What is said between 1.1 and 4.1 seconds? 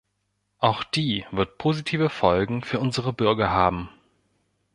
wird positive Folgen für unsere Bürger haben.